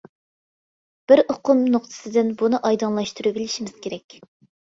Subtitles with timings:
[1.11, 4.19] بىز ئۇقۇم نۇقتىسىدىن بۇنى ئايدىڭلاشتۇرۇۋېلىشىمىز كېرەك.